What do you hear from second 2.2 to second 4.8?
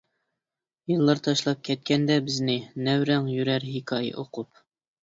بىزنى، نەۋرەڭ يۈرەر ھېكايە ئۇقۇپ.